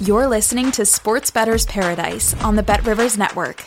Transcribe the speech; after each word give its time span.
You're 0.00 0.28
listening 0.28 0.70
to 0.72 0.84
Sports 0.86 1.32
Bettor's 1.32 1.66
Paradise 1.66 2.32
on 2.44 2.54
the 2.54 2.62
Bet 2.62 2.86
Rivers 2.86 3.18
Network. 3.18 3.64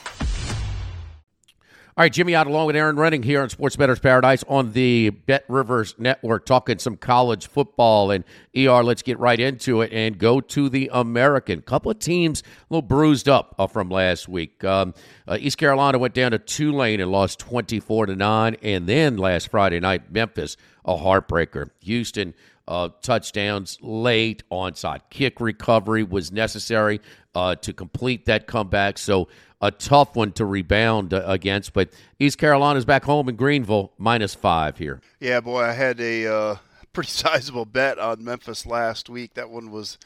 All 1.97 2.05
right, 2.05 2.11
Jimmy 2.11 2.35
Ott 2.35 2.47
along 2.47 2.67
with 2.67 2.77
Erin 2.77 2.95
Rynning 2.95 3.25
here 3.25 3.41
on 3.41 3.49
Sports 3.49 3.75
Bettor's 3.75 3.99
Paradise 3.99 4.45
on 4.47 4.71
the 4.71 5.09
Bet 5.09 5.43
Rivers 5.49 5.93
Network, 5.97 6.45
talking 6.45 6.79
some 6.79 6.95
college 6.95 7.47
football 7.47 8.11
and 8.11 8.23
ER. 8.55 8.81
Let's 8.81 9.01
get 9.01 9.19
right 9.19 9.37
into 9.37 9.81
it 9.81 9.91
and 9.91 10.17
go 10.17 10.39
to 10.39 10.69
the 10.69 10.89
American. 10.93 11.61
Couple 11.63 11.91
of 11.91 11.99
teams 11.99 12.43
a 12.43 12.45
little 12.73 12.81
bruised 12.81 13.27
up 13.27 13.53
uh, 13.59 13.67
from 13.67 13.89
last 13.89 14.29
week. 14.29 14.63
Um, 14.63 14.93
uh, 15.27 15.37
East 15.37 15.57
Carolina 15.57 15.99
went 15.99 16.13
down 16.13 16.31
to 16.31 16.39
Tulane 16.39 17.01
and 17.01 17.11
lost 17.11 17.39
twenty 17.39 17.81
four 17.81 18.05
to 18.05 18.15
nine, 18.15 18.55
and 18.61 18.87
then 18.87 19.17
last 19.17 19.49
Friday 19.49 19.81
night, 19.81 20.09
Memphis 20.13 20.55
a 20.85 20.95
heartbreaker. 20.95 21.71
Houston 21.81 22.33
uh, 22.67 22.89
touchdowns 23.01 23.77
late, 23.81 24.43
onside 24.51 25.01
kick 25.09 25.39
recovery 25.41 26.03
was 26.03 26.31
necessary 26.31 27.01
uh, 27.35 27.55
to 27.55 27.73
complete 27.73 28.25
that 28.25 28.47
comeback. 28.47 28.97
So 28.97 29.27
a 29.61 29.71
tough 29.71 30.15
one 30.15 30.31
to 30.33 30.45
rebound 30.45 31.13
uh, 31.13 31.23
against. 31.25 31.73
But 31.73 31.89
East 32.19 32.37
Carolina's 32.37 32.85
back 32.85 33.03
home 33.03 33.29
in 33.29 33.35
Greenville, 33.35 33.93
minus 33.97 34.35
five 34.35 34.77
here. 34.77 35.01
Yeah, 35.19 35.39
boy, 35.39 35.61
I 35.61 35.73
had 35.73 35.99
a 35.99 36.27
uh, 36.27 36.55
pretty 36.93 37.09
sizable 37.09 37.65
bet 37.65 37.99
on 37.99 38.23
Memphis 38.23 38.65
last 38.65 39.09
week. 39.09 39.35
That 39.35 39.49
one 39.49 39.71
was 39.71 39.97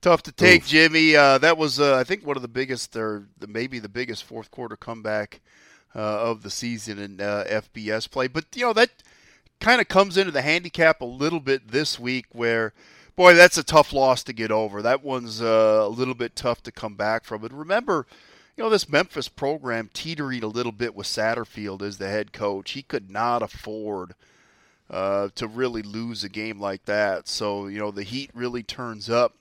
tough 0.00 0.22
to 0.24 0.32
take, 0.32 0.62
Oof. 0.62 0.68
Jimmy. 0.68 1.16
Uh, 1.16 1.38
that 1.38 1.58
was, 1.58 1.80
uh, 1.80 1.96
I 1.96 2.04
think, 2.04 2.24
one 2.24 2.36
of 2.36 2.42
the 2.42 2.48
biggest, 2.48 2.96
or 2.96 3.26
the, 3.38 3.46
maybe 3.46 3.78
the 3.78 3.88
biggest 3.88 4.24
fourth 4.24 4.50
quarter 4.50 4.76
comeback 4.76 5.40
uh, 5.94 5.98
of 5.98 6.42
the 6.42 6.50
season 6.50 6.98
in 6.98 7.16
FBS 7.16 8.10
play. 8.10 8.28
But 8.28 8.46
you 8.54 8.64
know 8.64 8.72
that 8.74 8.90
kind 9.60 9.80
of 9.80 9.88
comes 9.88 10.16
into 10.16 10.32
the 10.32 10.42
handicap 10.42 11.00
a 11.00 11.06
little 11.06 11.40
bit 11.40 11.68
this 11.68 11.98
week 11.98 12.26
where 12.32 12.72
boy 13.14 13.34
that's 13.34 13.58
a 13.58 13.62
tough 13.62 13.92
loss 13.92 14.22
to 14.24 14.32
get 14.32 14.50
over. 14.50 14.82
That 14.82 15.04
one's 15.04 15.42
uh, 15.42 15.82
a 15.82 15.88
little 15.88 16.14
bit 16.14 16.34
tough 16.34 16.62
to 16.64 16.72
come 16.72 16.94
back 16.94 17.24
from. 17.24 17.42
But 17.42 17.52
remember 17.52 18.06
you 18.56 18.64
know 18.64 18.70
this 18.70 18.88
memphis 18.88 19.28
program 19.28 19.90
teetered 19.92 20.42
a 20.42 20.48
little 20.48 20.72
bit 20.72 20.94
with 20.94 21.06
Silverfield 21.06 21.82
as 21.82 21.98
the 21.98 22.08
head 22.08 22.32
coach. 22.32 22.72
He 22.72 22.82
could 22.82 23.10
not 23.10 23.42
afford 23.42 24.14
uh, 24.88 25.28
to 25.34 25.46
really 25.46 25.82
lose 25.82 26.24
a 26.24 26.28
game 26.28 26.58
like 26.58 26.86
that. 26.86 27.28
So 27.28 27.66
you 27.66 27.78
know 27.78 27.90
the 27.90 28.02
heat 28.02 28.30
really 28.34 28.62
turns 28.62 29.10
up 29.10 29.34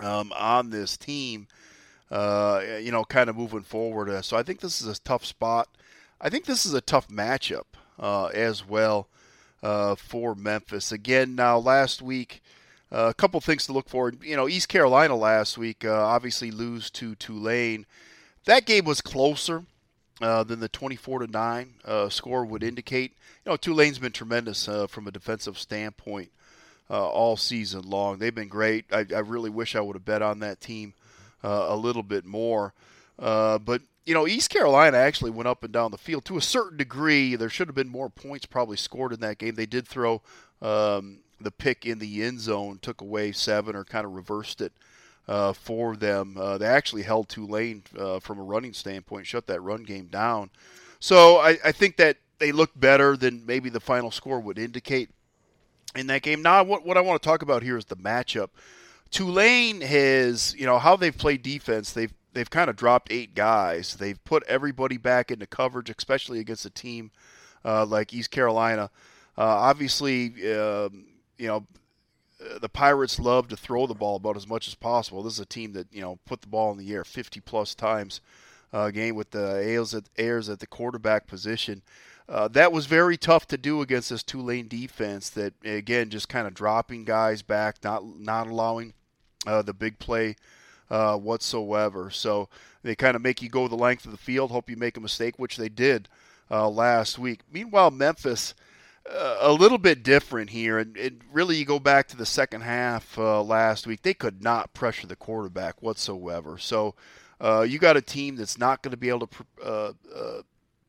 um, 0.00 0.32
on 0.36 0.70
this 0.70 0.96
team 0.96 1.46
uh, 2.10 2.62
you 2.80 2.90
know 2.92 3.04
kind 3.04 3.28
of 3.28 3.36
moving 3.36 3.62
forward. 3.62 4.24
So 4.24 4.36
i 4.36 4.42
think 4.42 4.60
this 4.60 4.80
is 4.80 4.88
a 4.88 5.00
tough 5.02 5.24
spot. 5.24 5.68
I 6.20 6.30
think 6.30 6.46
this 6.46 6.64
is 6.64 6.72
a 6.72 6.80
tough 6.80 7.08
matchup 7.08 7.64
uh, 7.98 8.26
as 8.26 8.66
well 8.66 9.08
uh, 9.62 9.94
for 9.94 10.34
Memphis. 10.34 10.92
Again, 10.92 11.34
now 11.34 11.58
last 11.58 12.02
week, 12.02 12.42
uh, 12.92 13.08
a 13.08 13.14
couple 13.14 13.40
things 13.40 13.66
to 13.66 13.72
look 13.72 13.88
for. 13.88 14.12
You 14.22 14.36
know, 14.36 14.48
East 14.48 14.68
Carolina 14.68 15.16
last 15.16 15.58
week 15.58 15.84
uh, 15.84 15.92
obviously 15.92 16.50
lose 16.50 16.90
to 16.90 17.14
Tulane. 17.14 17.86
That 18.44 18.66
game 18.66 18.84
was 18.84 19.00
closer 19.00 19.64
uh, 20.20 20.44
than 20.44 20.60
the 20.60 20.68
24 20.68 21.20
to 21.20 21.26
nine 21.26 21.74
uh, 21.84 22.08
score 22.08 22.44
would 22.44 22.62
indicate. 22.62 23.12
You 23.44 23.52
know, 23.52 23.56
Tulane's 23.56 23.98
been 23.98 24.12
tremendous 24.12 24.68
from 24.88 25.08
a 25.08 25.10
defensive 25.10 25.58
standpoint 25.58 26.30
all 26.88 27.36
season 27.36 27.82
long. 27.82 28.18
They've 28.18 28.34
been 28.34 28.48
great. 28.48 28.84
I, 28.92 29.06
I, 29.14 29.20
really 29.20 29.50
wish 29.50 29.74
I 29.74 29.80
would 29.80 29.96
have 29.96 30.04
bet 30.04 30.22
on 30.22 30.38
that 30.40 30.60
team 30.60 30.94
a 31.42 31.76
little 31.76 32.02
bit 32.02 32.24
more. 32.24 32.72
but 33.18 33.82
you 34.06 34.14
know, 34.14 34.26
East 34.26 34.50
Carolina 34.50 34.98
actually 34.98 35.30
went 35.30 35.48
up 35.48 35.64
and 35.64 35.72
down 35.72 35.90
the 35.90 35.98
field 35.98 36.24
to 36.26 36.36
a 36.36 36.42
certain 36.42 36.76
degree. 36.76 37.36
There 37.36 37.48
should 37.48 37.68
have 37.68 37.74
been 37.74 37.88
more 37.88 38.10
points 38.10 38.46
probably 38.46 38.76
scored 38.76 39.12
in 39.12 39.20
that 39.20 39.38
game. 39.38 39.54
They 39.54 39.66
did 39.66 39.88
throw 39.88 40.20
um, 40.60 41.20
the 41.40 41.50
pick 41.50 41.86
in 41.86 41.98
the 41.98 42.22
end 42.22 42.40
zone, 42.40 42.78
took 42.82 43.00
away 43.00 43.32
seven, 43.32 43.74
or 43.74 43.84
kind 43.84 44.04
of 44.04 44.14
reversed 44.14 44.60
it 44.60 44.72
uh, 45.26 45.52
for 45.52 45.96
them. 45.96 46.36
Uh, 46.38 46.58
they 46.58 46.66
actually 46.66 47.02
held 47.02 47.28
Tulane 47.28 47.82
uh, 47.98 48.20
from 48.20 48.38
a 48.38 48.42
running 48.42 48.74
standpoint, 48.74 49.26
shut 49.26 49.46
that 49.46 49.60
run 49.62 49.84
game 49.84 50.06
down. 50.06 50.50
So 51.00 51.38
I, 51.38 51.58
I 51.64 51.72
think 51.72 51.96
that 51.96 52.18
they 52.38 52.52
looked 52.52 52.78
better 52.78 53.16
than 53.16 53.46
maybe 53.46 53.70
the 53.70 53.80
final 53.80 54.10
score 54.10 54.40
would 54.40 54.58
indicate 54.58 55.08
in 55.94 56.08
that 56.08 56.22
game. 56.22 56.42
Now, 56.42 56.62
what, 56.62 56.84
what 56.84 56.98
I 56.98 57.00
want 57.00 57.22
to 57.22 57.26
talk 57.26 57.42
about 57.42 57.62
here 57.62 57.78
is 57.78 57.86
the 57.86 57.96
matchup. 57.96 58.48
Tulane 59.10 59.80
has, 59.80 60.54
you 60.58 60.66
know, 60.66 60.78
how 60.78 60.96
they've 60.96 61.16
played 61.16 61.42
defense. 61.42 61.92
They've 61.92 62.12
they've 62.34 62.50
kind 62.50 62.68
of 62.68 62.76
dropped 62.76 63.10
eight 63.10 63.34
guys. 63.34 63.94
They've 63.94 64.22
put 64.24 64.42
everybody 64.46 64.96
back 64.96 65.30
into 65.30 65.46
coverage, 65.46 65.90
especially 65.90 66.40
against 66.40 66.66
a 66.66 66.70
team 66.70 67.10
uh, 67.64 67.86
like 67.86 68.12
East 68.12 68.30
Carolina. 68.30 68.90
Uh, 69.36 69.42
obviously, 69.42 70.26
um, 70.52 71.06
you 71.38 71.48
know 71.48 71.66
the 72.60 72.68
Pirates 72.68 73.18
love 73.18 73.48
to 73.48 73.56
throw 73.56 73.86
the 73.86 73.94
ball 73.94 74.16
about 74.16 74.36
as 74.36 74.46
much 74.46 74.68
as 74.68 74.74
possible. 74.74 75.22
This 75.22 75.34
is 75.34 75.40
a 75.40 75.46
team 75.46 75.72
that 75.72 75.86
you 75.92 76.00
know 76.00 76.18
put 76.26 76.42
the 76.42 76.48
ball 76.48 76.72
in 76.72 76.78
the 76.78 76.92
air 76.92 77.04
50 77.04 77.40
plus 77.40 77.74
times 77.74 78.20
uh, 78.72 78.90
game 78.90 79.14
with 79.14 79.30
the 79.30 79.38
Ahlers 79.38 79.94
at, 79.96 80.50
at 80.50 80.60
the 80.60 80.66
quarterback 80.66 81.26
position. 81.26 81.82
Uh, 82.28 82.48
that 82.48 82.72
was 82.72 82.86
very 82.86 83.16
tough 83.16 83.46
to 83.46 83.58
do 83.58 83.82
against 83.82 84.08
this 84.08 84.22
Tulane 84.22 84.68
defense. 84.68 85.30
That 85.30 85.54
again, 85.64 86.10
just 86.10 86.28
kind 86.28 86.46
of 86.46 86.54
dropping 86.54 87.04
guys 87.04 87.42
back, 87.42 87.76
not 87.84 88.18
not 88.18 88.46
allowing 88.46 88.94
uh, 89.46 89.62
the 89.62 89.74
big 89.74 89.98
play 89.98 90.36
uh, 90.90 91.16
whatsoever. 91.16 92.10
So 92.10 92.48
they 92.82 92.94
kind 92.94 93.16
of 93.16 93.22
make 93.22 93.42
you 93.42 93.48
go 93.48 93.68
the 93.68 93.74
length 93.76 94.04
of 94.04 94.12
the 94.12 94.18
field, 94.18 94.50
hope 94.50 94.70
you 94.70 94.76
make 94.76 94.96
a 94.96 95.00
mistake, 95.00 95.38
which 95.38 95.56
they 95.56 95.68
did 95.68 96.08
uh, 96.50 96.68
last 96.68 97.18
week. 97.18 97.40
Meanwhile, 97.50 97.90
Memphis. 97.90 98.54
Uh, 99.06 99.36
a 99.40 99.52
little 99.52 99.76
bit 99.76 100.02
different 100.02 100.48
here, 100.48 100.78
and, 100.78 101.20
really, 101.30 101.56
you 101.56 101.66
go 101.66 101.78
back 101.78 102.08
to 102.08 102.16
the 102.16 102.24
second 102.24 102.62
half 102.62 103.18
uh, 103.18 103.42
last 103.42 103.86
week. 103.86 104.00
They 104.00 104.14
could 104.14 104.42
not 104.42 104.72
pressure 104.72 105.06
the 105.06 105.14
quarterback 105.14 105.82
whatsoever. 105.82 106.56
So, 106.56 106.94
uh, 107.38 107.66
you 107.68 107.78
got 107.78 107.98
a 107.98 108.00
team 108.00 108.36
that's 108.36 108.56
not 108.56 108.80
going 108.80 108.92
to 108.92 108.96
be 108.96 109.10
able 109.10 109.26
to 109.26 110.44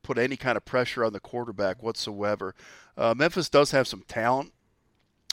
put 0.05 0.17
any 0.17 0.38
kind 0.38 0.55
of 0.55 0.63
pressure 0.63 1.03
on 1.03 1.11
the 1.11 1.19
quarterback 1.19 1.81
whatsoever. 1.81 2.53
Uh, 2.95 3.13
Memphis 3.17 3.50
does 3.50 3.72
have 3.72 3.88
some 3.88 4.03
talent 4.07 4.53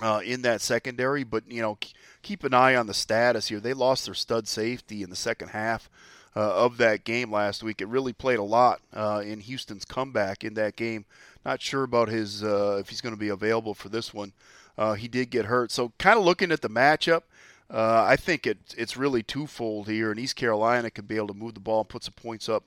uh, 0.02 0.20
in 0.24 0.42
that 0.42 0.60
secondary, 0.60 1.22
but 1.22 1.44
you 1.50 1.62
know, 1.62 1.78
keep 2.22 2.42
an 2.44 2.52
eye 2.52 2.74
on 2.74 2.88
the 2.88 2.94
status 2.94 3.48
here. 3.48 3.60
They 3.60 3.72
lost 3.72 4.04
their 4.04 4.14
stud 4.14 4.48
safety 4.48 5.02
in 5.02 5.10
the 5.10 5.16
second 5.16 5.48
half 5.48 5.88
uh, 6.34 6.54
of 6.54 6.76
that 6.78 7.04
game 7.04 7.30
last 7.30 7.62
week. 7.62 7.80
It 7.80 7.88
really 7.88 8.12
played 8.12 8.40
a 8.40 8.44
lot 8.44 8.80
uh, 8.92 9.22
in 9.24 9.40
Houston's 9.40 9.84
comeback 9.84 10.43
in 10.43 10.54
that 10.54 10.75
game. 10.75 11.04
Not 11.46 11.62
sure 11.62 11.84
about 11.84 12.08
his 12.08 12.43
uh, 12.43 12.78
if 12.81 12.88
he's 12.88 13.00
going 13.00 13.14
to 13.14 13.20
be 13.20 13.28
available 13.28 13.75
for 13.75 13.88
this 13.88 14.12
one. 14.12 14.32
Uh, 14.76 14.94
he 14.94 15.06
did 15.06 15.31
get 15.31 15.44
hurt, 15.44 15.70
so 15.70 15.93
kind 15.99 16.19
of 16.19 16.25
looking 16.25 16.50
at 16.50 16.62
the 16.62 16.70
matchup. 16.70 17.22
Uh, 17.70 18.04
I 18.06 18.16
think 18.16 18.46
it, 18.46 18.58
it's 18.76 18.96
really 18.96 19.22
twofold 19.22 19.88
here, 19.88 20.10
and 20.10 20.19
East 20.19 20.34
Carolina 20.37 20.90
could 20.90 21.06
be 21.06 21.16
able 21.16 21.28
to 21.28 21.34
move 21.34 21.54
the 21.54 21.60
ball 21.60 21.81
and 21.81 21.88
put 21.88 22.04
some 22.04 22.14
points 22.14 22.49
up 22.49 22.64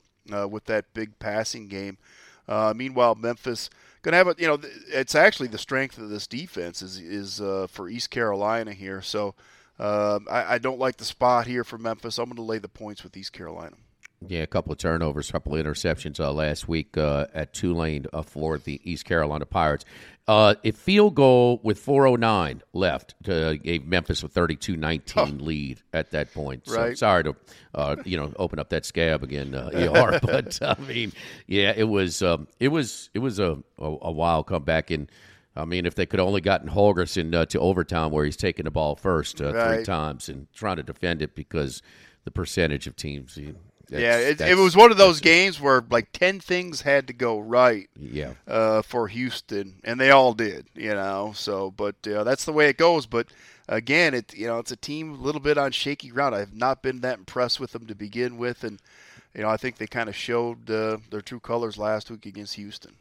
with 0.50 0.66
that 0.66 0.86
big 0.94 1.20
passing 1.20 1.68
game. 1.68 1.98
Meanwhile, 2.76 3.16
Memphis 3.16 3.70
to 4.12 4.18
have 4.18 4.28
a 4.28 4.36
you 4.38 4.48
know 4.48 4.60
it's 4.88 5.16
actually 5.16 5.48
the 5.48 5.58
strength 5.58 5.98
of 5.98 6.10
this 6.10 6.28
defense 6.28 6.82
is 6.82 7.00
is 7.00 7.42
uh, 7.42 7.68
for 7.70 7.90
East 7.90 8.12
Carolina 8.12 8.74
here. 8.74 9.02
So 9.02 9.36
um, 9.80 10.28
I, 10.30 10.54
I, 10.54 10.58
don't 10.58 10.80
like 10.80 10.98
the 10.98 11.06
spot 11.06 11.48
here 11.48 11.66
for 11.66 11.78
Memphis. 11.78 12.18
I'm 12.18 12.26
going 12.26 12.38
to 12.38 12.42
lay 12.42 12.60
the 12.60 12.70
points 12.70 13.04
with 13.04 13.18
East 13.18 13.34
Carolina. 13.34 13.76
Yeah, 14.30 14.42
a 14.42 14.48
couple 14.48 14.72
of 14.72 14.77
turnovers, 14.77 15.30
a 15.30 15.31
couple 15.33 15.56
of 15.56 15.66
interceptions 15.66 16.19
uh, 16.19 16.31
last 16.31 16.68
week 16.68 16.98
uh, 16.98 17.27
at 17.33 17.54
Tulane 17.54 18.06
uh, 18.13 18.22
for 18.22 18.57
the 18.57 18.80
East 18.83 19.06
Carolina 19.06 19.45
Pirates. 19.45 19.86
Uh, 20.27 20.56
a 20.63 20.72
field 20.72 21.13
goal 21.13 21.60
with 21.63 21.77
409 21.77 22.63
left 22.74 23.13
to, 23.25 23.57
gave 23.62 23.86
Memphis 23.86 24.24
a 24.24 24.27
32-19 24.27 25.42
lead 25.42 25.81
at 25.94 26.12
that 26.12 26.33
point. 26.33 26.66
So 26.66 26.75
Right. 26.75 26.98
sorry 26.98 27.24
to, 27.25 27.36
uh, 27.75 27.98
you 28.06 28.18
know, 28.18 28.33
open 28.38 28.57
up 28.57 28.69
that 28.69 28.86
scab 28.86 29.22
again, 29.24 29.54
uh, 29.54 29.69
ER. 29.74 30.19
but 30.24 30.57
I 30.63 30.75
mean, 30.81 31.12
yeah, 31.45 31.74
it 31.75 31.83
was 31.83 32.22
um, 32.24 32.48
it 32.60 32.69
was 32.69 33.12
it 33.13 33.19
was 33.19 33.38
a, 33.38 33.60
a, 33.77 33.86
a 34.01 34.12
wild 34.12 34.48
comeback. 34.48 34.89
And 34.89 35.12
I 35.56 35.66
mean, 35.66 35.86
if 35.86 35.94
they 35.94 36.07
could 36.07 36.19
only 36.19 36.42
gotten 36.42 36.69
Holgorsen 36.69 37.33
uh, 37.36 37.45
to 37.48 37.60
overtime 37.60 38.10
where 38.12 38.25
he's 38.25 38.36
taking 38.38 38.66
the 38.66 38.72
ball 38.72 38.95
first 38.95 39.39
uh, 39.42 39.51
three 39.51 39.83
times 39.86 40.27
and 40.27 40.48
trying 40.54 40.77
to 40.77 40.83
defend 40.83 41.22
it 41.22 41.36
because 41.36 41.83
the 42.24 42.31
percentage 42.31 42.88
of 42.88 42.95
teams. 42.95 43.38
you- 43.38 43.45
yeah, 43.48 43.51
that's- 43.90 44.42
it, 44.42 44.42
it 44.42 44.56
was 44.58 44.76
one 44.76 44.92
of 44.92 44.98
those 44.98 45.20
games 45.22 45.60
where 45.62 45.84
like 45.90 46.12
ten 46.12 46.40
things 46.40 46.82
had 46.82 47.08
to 47.08 47.14
go 47.14 47.40
right 47.40 47.90
Yeah. 48.00 48.34
uh, 48.48 48.82
for 48.82 49.08
Houston, 49.08 49.76
and 49.84 50.00
they 50.00 50.12
all 50.12 50.34
did. 50.34 50.68
You 50.76 50.94
know, 50.94 51.34
so 51.36 51.72
but 51.72 51.96
uh, 52.08 52.24
that's 52.24 52.46
the 52.46 52.54
way 52.54 52.70
it 52.70 52.78
goes. 52.78 53.06
But 53.06 53.28
again, 53.70 54.14
it 54.14 54.34
you 54.34 54.48
know 54.48 54.60
it's 54.60 54.72
a 54.72 54.76
team 54.78 55.12
a 55.14 55.18
little 55.18 55.42
bit 55.42 55.58
on 55.58 55.72
shaky 55.72 56.10
ground. 56.10 56.36
I've 56.36 56.56
not 56.56 56.82
been 56.82 57.02
that 57.02 57.18
impressed 57.20 57.60
with 57.60 57.72
them 57.72 57.86
to 57.88 57.96
begin 57.96 58.38
with, 58.38 58.64
and 58.64 58.80
you 59.34 59.42
know 59.42 59.50
I 59.50 59.58
think 59.58 59.78
they 59.78 59.88
kind 59.88 60.10
of 60.10 60.16
showed 60.16 60.70
uh, 60.70 60.98
their 61.10 61.22
true 61.22 61.40
colors 61.40 61.78
last 61.78 62.10
week 62.12 62.26
against 62.26 62.56
Houston. 62.56 62.94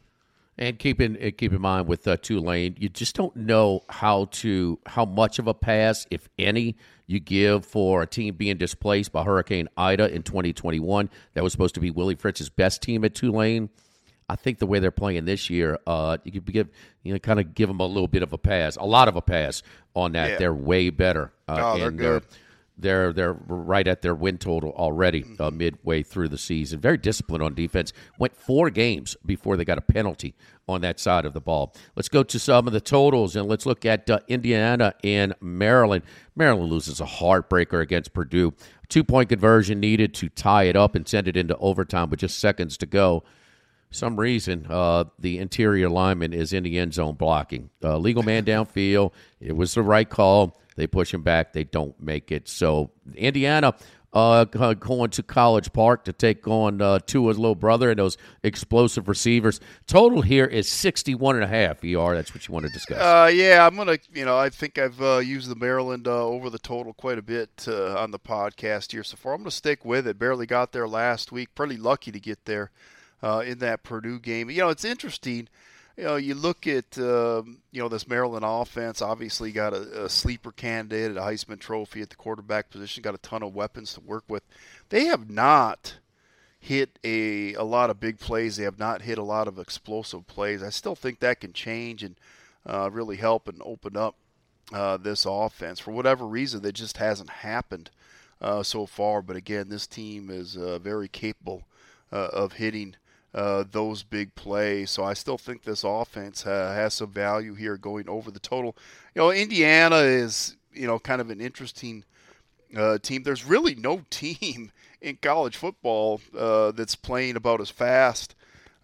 And 0.57 0.79
keep 0.79 1.01
in 1.01 1.15
keep 1.37 1.51
in 1.51 1.59
mind 1.61 1.87
with 1.87 2.07
uh, 2.07 2.15
Tulane, 2.15 2.77
you 2.79 2.87
just 2.87 3.13
don't 3.15 3.35
know 3.35 3.83
how 3.89 4.25
to 4.31 4.79
how 4.85 5.03
much 5.03 5.37
of 5.37 5.47
a 5.47 5.53
pass, 5.53 6.07
if 6.09 6.29
any, 6.39 6.77
you 7.07 7.19
give 7.19 7.65
for 7.65 8.01
a 8.03 8.07
team 8.07 8.35
being 8.35 8.57
displaced 8.57 9.11
by 9.11 9.23
Hurricane 9.25 9.67
Ida 9.75 10.13
in 10.15 10.23
2021. 10.23 11.09
That 11.33 11.43
was 11.43 11.51
supposed 11.51 11.75
to 11.75 11.81
be 11.81 11.91
Willie 11.91 12.15
Fritz's 12.15 12.49
best 12.49 12.81
team 12.81 13.03
at 13.03 13.13
Tulane. 13.13 13.69
I 14.29 14.37
think 14.37 14.59
the 14.59 14.65
way 14.65 14.79
they're 14.79 14.91
playing 14.91 15.25
this 15.25 15.49
year, 15.49 15.77
uh, 15.85 16.17
you 16.23 16.31
could 16.31 16.45
give 16.45 16.69
you 17.03 17.11
know 17.11 17.19
kind 17.19 17.39
of 17.41 17.53
give 17.53 17.67
them 17.67 17.81
a 17.81 17.85
little 17.85 18.07
bit 18.07 18.23
of 18.23 18.31
a 18.31 18.37
pass, 18.37 18.77
a 18.77 18.83
lot 18.85 19.09
of 19.09 19.17
a 19.17 19.21
pass 19.21 19.61
on 19.93 20.13
that. 20.13 20.31
Yeah. 20.31 20.37
They're 20.37 20.53
way 20.53 20.89
better. 20.89 21.33
Uh, 21.49 21.59
Oh, 21.61 21.77
they're 21.79 21.91
good. 21.91 22.23
they're 22.23 22.29
they're 22.77 23.13
they're 23.13 23.33
right 23.47 23.87
at 23.87 24.01
their 24.01 24.15
win 24.15 24.37
total 24.37 24.71
already 24.71 25.25
uh, 25.39 25.49
midway 25.49 26.03
through 26.03 26.27
the 26.29 26.37
season. 26.37 26.79
Very 26.79 26.97
disciplined 26.97 27.43
on 27.43 27.53
defense. 27.53 27.93
Went 28.19 28.35
four 28.35 28.69
games 28.69 29.15
before 29.25 29.57
they 29.57 29.65
got 29.65 29.77
a 29.77 29.81
penalty 29.81 30.35
on 30.67 30.81
that 30.81 30.99
side 30.99 31.25
of 31.25 31.33
the 31.33 31.41
ball. 31.41 31.73
Let's 31.95 32.09
go 32.09 32.23
to 32.23 32.39
some 32.39 32.67
of 32.67 32.73
the 32.73 32.81
totals 32.81 33.35
and 33.35 33.47
let's 33.47 33.65
look 33.65 33.85
at 33.85 34.09
uh, 34.09 34.19
Indiana 34.27 34.93
and 35.03 35.33
Maryland. 35.39 36.03
Maryland 36.35 36.71
loses 36.71 36.99
a 36.99 37.05
heartbreaker 37.05 37.81
against 37.81 38.13
Purdue. 38.13 38.53
Two 38.89 39.03
point 39.03 39.29
conversion 39.29 39.79
needed 39.79 40.13
to 40.15 40.29
tie 40.29 40.63
it 40.63 40.75
up 40.75 40.95
and 40.95 41.07
send 41.07 41.27
it 41.27 41.37
into 41.37 41.57
overtime 41.57 42.09
with 42.09 42.19
just 42.19 42.39
seconds 42.39 42.77
to 42.77 42.85
go 42.85 43.23
some 43.95 44.19
reason, 44.19 44.67
uh, 44.69 45.05
the 45.17 45.39
interior 45.39 45.89
lineman 45.89 46.33
is 46.33 46.53
in 46.53 46.63
the 46.63 46.77
end 46.77 46.93
zone 46.93 47.15
blocking. 47.15 47.69
Uh, 47.83 47.97
legal 47.97 48.23
man 48.23 48.45
downfield. 48.45 49.11
It 49.39 49.55
was 49.55 49.73
the 49.73 49.81
right 49.81 50.09
call. 50.09 50.59
They 50.75 50.87
push 50.87 51.13
him 51.13 51.23
back. 51.23 51.53
They 51.53 51.63
don't 51.63 51.99
make 52.01 52.31
it. 52.31 52.47
So 52.47 52.91
Indiana 53.15 53.73
uh, 54.15 54.45
going 54.45 55.09
to 55.09 55.21
College 55.21 55.73
Park 55.73 56.05
to 56.05 56.13
take 56.13 56.47
on 56.47 56.81
uh, 56.81 56.99
Tua's 56.99 57.37
little 57.37 57.55
brother 57.55 57.89
and 57.89 57.99
those 57.99 58.17
explosive 58.43 59.09
receivers. 59.09 59.59
Total 59.87 60.21
here 60.21 60.45
is 60.45 60.69
61 60.69 61.35
and 61.35 61.43
a 61.43 61.47
half. 61.47 61.83
ER. 61.83 62.15
That's 62.15 62.33
what 62.33 62.47
you 62.47 62.53
want 62.53 62.65
to 62.65 62.71
discuss. 62.71 62.97
Uh, 62.97 63.27
yeah, 63.27 63.67
I'm 63.67 63.75
gonna. 63.75 63.97
You 64.13 64.23
know, 64.23 64.37
I 64.37 64.49
think 64.49 64.77
I've 64.77 65.01
uh, 65.01 65.17
used 65.17 65.49
the 65.49 65.55
Maryland 65.55 66.07
uh, 66.07 66.25
over 66.25 66.49
the 66.49 66.59
total 66.59 66.93
quite 66.93 67.17
a 67.17 67.21
bit 67.21 67.65
uh, 67.67 67.97
on 67.97 68.11
the 68.11 68.19
podcast 68.19 68.93
here 68.93 69.03
so 69.03 69.17
far. 69.17 69.33
I'm 69.33 69.41
gonna 69.41 69.51
stick 69.51 69.83
with 69.83 70.07
it. 70.07 70.17
Barely 70.17 70.45
got 70.45 70.71
there 70.71 70.87
last 70.87 71.33
week. 71.33 71.53
Pretty 71.53 71.75
lucky 71.75 72.11
to 72.11 72.19
get 72.19 72.45
there 72.45 72.71
uh, 73.25 73.39
in 73.39 73.57
that 73.57 73.81
Purdue 73.81 74.19
game. 74.19 74.51
You 74.51 74.61
know, 74.61 74.69
it's 74.69 74.85
interesting. 74.85 75.47
You 75.97 76.03
know, 76.03 76.15
you 76.15 76.35
look 76.35 76.67
at 76.67 76.97
um, 76.99 77.57
you 77.71 77.81
know 77.81 77.89
this 77.89 78.07
Maryland 78.07 78.45
offense. 78.47 79.01
Obviously, 79.01 79.51
got 79.51 79.73
a, 79.73 80.05
a 80.05 80.09
sleeper 80.09 80.51
candidate, 80.51 81.11
at 81.11 81.17
a 81.17 81.25
Heisman 81.25 81.59
Trophy 81.59 82.01
at 82.01 82.11
the 82.11 82.15
quarterback 82.15 82.69
position. 82.69 83.01
Got 83.01 83.15
a 83.15 83.19
ton 83.19 83.41
of 83.41 83.55
weapons 83.55 83.93
to 83.95 84.01
work 84.01 84.25
with. 84.27 84.43
They 84.89 85.05
have 85.05 85.29
not 85.29 85.97
hit 86.59 86.99
a, 87.03 87.55
a 87.55 87.63
lot 87.63 87.89
of 87.89 87.99
big 87.99 88.19
plays. 88.19 88.57
They 88.57 88.63
have 88.63 88.77
not 88.77 89.01
hit 89.01 89.17
a 89.17 89.23
lot 89.23 89.47
of 89.47 89.57
explosive 89.57 90.27
plays. 90.27 90.61
I 90.61 90.69
still 90.69 90.95
think 90.95 91.19
that 91.19 91.39
can 91.39 91.53
change 91.53 92.03
and 92.03 92.15
uh, 92.65 92.91
really 92.91 93.15
help 93.15 93.47
and 93.47 93.59
open 93.65 93.97
up 93.97 94.15
uh, 94.71 94.97
this 94.97 95.25
offense. 95.27 95.79
For 95.79 95.91
whatever 95.91 96.27
reason, 96.27 96.61
that 96.61 96.73
just 96.73 96.97
hasn't 96.97 97.29
happened 97.29 97.89
uh, 98.39 98.61
so 98.61 98.85
far. 98.85 99.23
But 99.23 99.35
again, 99.35 99.69
this 99.69 99.87
team 99.87 100.29
is 100.29 100.55
uh, 100.55 100.77
very 100.77 101.07
capable 101.07 101.63
uh, 102.11 102.29
of 102.31 102.53
hitting 102.53 102.95
uh, 103.35 103.65
those 103.69 104.01
big 104.01 104.33
plays. 104.33 104.89
So 104.89 105.03
I 105.03 105.13
still 105.13 105.37
think 105.37 105.63
this 105.63 105.83
offense 105.83 106.45
uh, 106.45 106.73
has 106.73 106.93
some 106.93 107.11
value 107.11 107.53
here 107.53 107.75
going 107.75 108.07
over 108.07 108.31
the 108.31 108.39
total. 108.39 108.77
You 109.13 109.21
know, 109.21 109.31
Indiana 109.31 109.97
is 109.97 110.55
you 110.73 110.87
know 110.87 110.97
kind 110.97 111.19
of 111.19 111.29
an 111.29 111.41
interesting 111.41 112.05
uh, 112.75 112.97
team. 112.97 113.23
There's 113.23 113.45
really 113.45 113.75
no 113.75 114.03
team 114.09 114.71
in 115.01 115.17
college 115.21 115.57
football 115.57 116.21
uh, 116.35 116.71
that's 116.71 116.95
playing 116.95 117.35
about 117.35 117.59
as 117.59 117.69
fast 117.69 118.35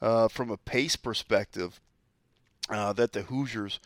uh, 0.02 0.28
from 0.28 0.52
a 0.52 0.58
pace 0.58 0.98
perspective 0.98 1.80
that 2.70 3.12
the 3.12 3.24
Hoosiers 3.24 3.80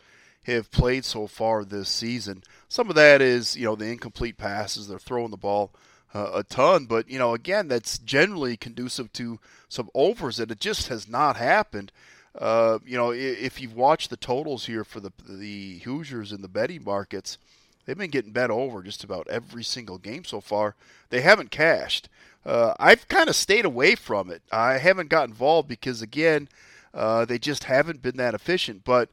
have 0.46 0.70
played 0.70 1.04
so 1.04 1.26
far 1.26 1.64
this 1.64 1.88
season. 1.88 2.42
Some 2.68 2.88
of 2.88 2.94
that 2.94 3.20
is, 3.20 3.56
you 3.56 3.64
know, 3.64 3.74
the 3.74 3.86
incomplete 3.86 4.36
passes. 4.36 4.86
They're 4.86 4.98
throwing 4.98 5.32
the 5.32 5.36
ball 5.36 5.72
uh, 6.14 6.30
a 6.34 6.44
ton, 6.44 6.86
but 6.86 7.08
you 7.10 7.18
know, 7.18 7.34
again, 7.34 7.68
that's 7.68 7.98
generally 7.98 8.56
conducive 8.56 9.12
to 9.14 9.38
some 9.68 9.90
overs, 9.94 10.40
and 10.40 10.50
it 10.50 10.60
just 10.60 10.88
has 10.88 11.08
not 11.08 11.36
happened. 11.36 11.92
Uh, 12.38 12.78
you 12.84 12.96
know, 12.96 13.12
if 13.12 13.60
you've 13.60 13.76
watched 13.76 14.10
the 14.10 14.16
totals 14.16 14.66
here 14.66 14.84
for 14.84 15.00
the 15.00 15.12
the 15.28 15.78
Hoosiers 15.78 16.32
in 16.32 16.42
the 16.42 16.48
betting 16.48 16.84
markets, 16.84 17.38
they've 17.84 17.98
been 17.98 18.10
getting 18.10 18.32
bet 18.32 18.50
over 18.50 18.82
just 18.82 19.04
about 19.04 19.26
every 19.28 19.64
single 19.64 19.98
game 19.98 20.24
so 20.24 20.40
far. 20.40 20.74
They 21.10 21.22
haven't 21.22 21.50
cashed. 21.50 22.08
Uh, 22.44 22.74
I've 22.78 23.08
kind 23.08 23.28
of 23.28 23.34
stayed 23.34 23.64
away 23.64 23.96
from 23.96 24.30
it. 24.30 24.42
I 24.52 24.78
haven't 24.78 25.08
got 25.08 25.28
involved 25.28 25.68
because, 25.68 26.00
again, 26.00 26.48
uh, 26.94 27.24
they 27.24 27.38
just 27.38 27.64
haven't 27.64 28.02
been 28.02 28.16
that 28.18 28.34
efficient. 28.34 28.84
But 28.84 29.08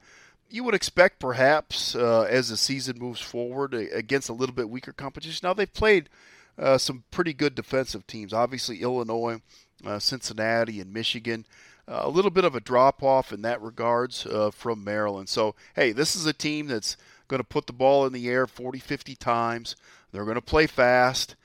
you 0.51 0.63
would 0.63 0.75
expect, 0.75 1.19
perhaps, 1.19 1.95
uh, 1.95 2.27
as 2.29 2.49
the 2.49 2.57
season 2.57 2.99
moves 2.99 3.21
forward 3.21 3.73
against 3.73 4.29
a 4.29 4.33
little 4.33 4.53
bit 4.53 4.69
weaker 4.69 4.93
competition. 4.93 5.47
Now 5.47 5.55
they've 5.55 5.73
played 5.73 6.09
uh, 6.57 6.77
some 6.77 7.03
pretty 7.11 7.33
good 7.33 7.55
defensive 7.55 8.05
teams. 8.07 8.33
Obviously, 8.33 8.81
Illinois, 8.81 9.41
uh, 9.85 10.00
Cincinnati, 10.00 10.79
and 10.79 10.94
Michigan. 10.94 11.45
Uh, 11.88 12.01
a 12.03 12.09
little 12.09 12.31
bit 12.31 12.45
of 12.45 12.55
a 12.55 12.61
drop 12.61 13.03
off 13.03 13.33
in 13.33 13.41
that 13.41 13.61
regards 13.61 14.25
uh, 14.25 14.51
from 14.51 14.83
Maryland. 14.83 15.27
So, 15.27 15.55
hey, 15.75 15.91
this 15.91 16.15
is 16.15 16.25
a 16.25 16.33
team 16.33 16.67
that's 16.67 16.95
going 17.27 17.39
to 17.39 17.44
put 17.44 17.67
the 17.67 17.73
ball 17.73 18.05
in 18.05 18.13
the 18.13 18.29
air 18.29 18.47
40, 18.47 18.79
50 18.79 19.15
times. 19.15 19.75
They're 20.11 20.23
going 20.23 20.35
to 20.35 20.41
play 20.41 20.67
fast. 20.67 21.35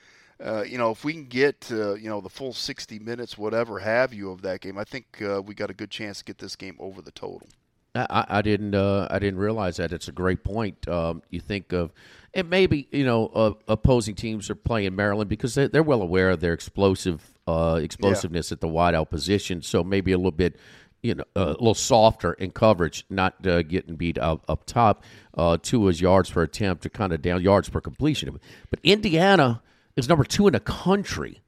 Uh, 0.40 0.62
you 0.62 0.78
know, 0.78 0.93
if 0.93 1.05
we 1.05 1.12
can 1.12 1.25
get 1.25 1.66
you 1.69 2.08
know 2.08 2.20
the 2.20 2.28
full 2.28 2.52
60 2.52 3.00
minutes, 3.00 3.37
whatever 3.37 3.81
have 3.81 4.14
you, 4.14 4.31
of 4.31 4.43
that 4.43 4.60
game, 4.60 4.78
I 4.78 4.84
think 4.84 5.20
we 5.44 5.52
got 5.52 5.70
a 5.70 5.75
good 5.75 5.90
chance 5.90 6.19
to 6.19 6.25
get 6.25 6.38
this 6.38 6.55
game 6.55 6.76
over 6.78 7.02
the 7.02 7.10
total. 7.10 7.48
I, 7.96 8.24
I 8.29 8.43
didn't. 8.43 8.77
I 8.77 9.19
didn't 9.19 9.41
realize 9.41 9.79
that. 9.79 9.93
It's 9.93 10.06
a 10.06 10.12
great 10.12 10.44
point. 10.44 10.86
Um, 10.86 11.22
you 11.31 11.41
think 11.41 11.72
of, 11.72 11.93
and 12.35 12.51
maybe 12.51 12.89
you 12.93 13.05
know, 13.05 13.27
uh, 13.29 13.53
opposing 13.69 14.15
teams 14.15 14.51
are 14.51 14.55
playing 14.55 14.94
Maryland 14.94 15.29
because 15.29 15.55
they, 15.55 15.67
they're 15.69 15.82
well 15.82 16.03
aware 16.03 16.31
of 16.31 16.41
their 16.41 16.53
explosive 16.53 17.35
uh, 17.47 17.81
explosiveness 17.82 18.53
at 18.53 18.61
the 18.61 18.69
wideout 18.69 19.11
position. 19.11 19.63
So 19.63 19.82
maybe 19.82 20.13
a 20.13 20.17
little 20.17 20.31
bit, 20.31 20.56
you 21.03 21.15
know, 21.15 21.25
a 21.35 21.47
little 21.51 21.75
softer 21.75 22.35
in 22.35 22.51
coverage, 22.51 23.05
not 23.08 23.47
uh, 23.47 23.63
getting 23.63 23.97
beat 23.97 24.19
up 24.19 24.44
up 24.49 24.65
top. 24.67 25.05
Uh, 25.37 25.56
Tua's 25.56 26.01
yards 26.01 26.31
per 26.31 26.43
attempt 26.43 26.85
are 26.87 26.91
kind 26.91 27.13
of 27.13 27.23
down, 27.23 27.43
yards 27.43 27.69
per 27.69 27.81
completion. 27.81 28.39
But 28.70 28.81
Indiana 28.82 29.63
is 29.97 30.08
number 30.08 30.25
two 30.25 30.47
in 30.47 30.53
the 30.53 30.61
country 30.61 31.41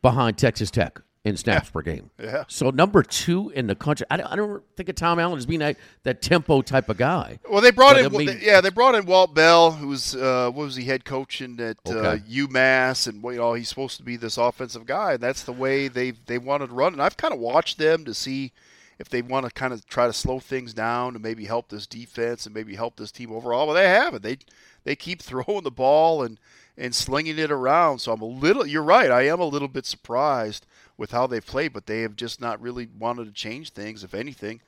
behind 0.00 0.38
Texas 0.38 0.70
Tech 0.70 1.00
in 1.24 1.36
snaps 1.36 1.70
per 1.70 1.82
game. 1.82 2.10
Yeah. 2.20 2.44
So 2.48 2.70
number 2.70 3.02
two 3.02 3.50
in 3.50 3.68
the 3.68 3.76
country. 3.76 4.04
I 4.10 4.16
don't, 4.16 4.26
I 4.26 4.34
don't 4.36 4.62
think 4.76 4.88
of 4.88 4.96
Tom 4.96 5.18
Allen 5.20 5.38
as 5.38 5.46
being 5.46 5.60
that, 5.60 5.76
that 6.02 6.20
tempo 6.20 6.62
type 6.62 6.88
of 6.88 6.96
guy. 6.96 7.38
Well, 7.48 7.60
they 7.60 7.70
brought 7.70 7.94
But, 7.94 8.06
in, 8.06 8.14
I 8.14 8.18
mean- 8.18 8.38
yeah, 8.42 8.60
they 8.60 8.70
brought 8.70 8.94
in 8.96 9.06
Walt 9.06 9.32
Bell, 9.34 9.70
who 9.70 9.88
was 9.88 10.16
uh, 10.16 10.50
what 10.52 10.64
was 10.64 10.76
he 10.76 10.84
head 10.84 11.04
coaching 11.04 11.60
at 11.60 11.76
uh, 11.86 12.16
UMass, 12.28 13.06
and 13.06 13.22
you 13.22 13.38
know 13.38 13.54
he's 13.54 13.68
supposed 13.68 13.96
to 13.98 14.02
be 14.02 14.16
this 14.16 14.36
offensive 14.36 14.84
guy, 14.84 15.12
and 15.12 15.22
that's 15.22 15.44
the 15.44 15.52
way 15.52 15.86
they 15.88 16.10
they 16.10 16.38
wanted 16.38 16.68
to 16.68 16.74
run. 16.74 16.92
And 16.92 17.02
I've 17.02 17.16
kind 17.16 17.32
of 17.32 17.38
watched 17.38 17.78
them 17.78 18.04
to 18.04 18.14
see 18.14 18.52
if 18.98 19.08
they 19.08 19.22
want 19.22 19.46
to 19.46 19.52
kind 19.52 19.72
of 19.72 19.86
try 19.86 20.06
to 20.06 20.12
slow 20.12 20.38
things 20.40 20.74
down 20.74 21.14
and 21.14 21.22
maybe 21.22 21.44
help 21.44 21.68
this 21.68 21.86
defense 21.86 22.46
and 22.46 22.54
maybe 22.54 22.74
help 22.74 22.96
this 22.96 23.10
team 23.12 23.32
overall. 23.32 23.66
But 23.66 23.74
they 23.74 23.88
haven't. 23.88 24.22
They 24.22 24.38
they 24.84 24.96
keep 24.96 25.22
throwing 25.22 25.62
the 25.62 25.70
ball 25.70 26.24
and 26.24 26.38
and 26.76 26.94
slinging 26.94 27.38
it 27.38 27.50
around. 27.50 27.98
So 28.00 28.12
I'm 28.12 28.22
a 28.22 28.26
little. 28.26 28.66
You're 28.66 28.82
right. 28.82 29.10
I 29.10 29.22
am 29.26 29.40
a 29.40 29.44
little 29.46 29.68
bit 29.68 29.86
surprised 29.86 30.66
with 30.96 31.10
how 31.10 31.26
they 31.26 31.40
played, 31.40 31.72
but 31.72 31.86
they 31.86 32.02
have 32.02 32.16
just 32.16 32.40
not 32.40 32.60
really 32.60 32.88
wanted 32.98 33.26
to 33.26 33.32
change 33.32 33.70
things. 33.70 34.04
If 34.04 34.14
anything, 34.14 34.60